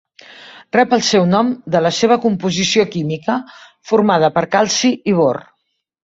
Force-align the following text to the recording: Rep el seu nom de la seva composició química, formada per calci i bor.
Rep 0.75 0.93
el 0.95 1.01
seu 1.07 1.25
nom 1.33 1.49
de 1.75 1.81
la 1.87 1.91
seva 1.97 2.17
composició 2.23 2.85
química, 2.95 3.35
formada 3.91 4.31
per 4.39 4.43
calci 4.57 4.91
i 5.13 5.15
bor. 5.19 5.41